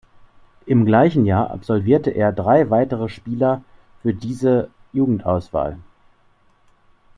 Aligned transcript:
Im 0.65 0.87
gleichen 0.87 1.27
Jahr 1.27 1.51
absolvierte 1.51 2.09
er 2.09 2.31
drei 2.33 2.71
weitere 2.71 3.07
Spieler 3.07 3.63
für 4.01 4.15
diese 4.15 4.71
Jugendauswahl. 4.93 5.77